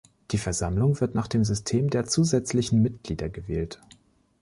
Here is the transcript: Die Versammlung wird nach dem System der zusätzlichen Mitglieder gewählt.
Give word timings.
Die 0.31 0.39
Versammlung 0.39 0.99
wird 0.99 1.13
nach 1.13 1.27
dem 1.27 1.43
System 1.43 1.91
der 1.91 2.07
zusätzlichen 2.07 2.81
Mitglieder 2.81 3.29
gewählt. 3.29 3.79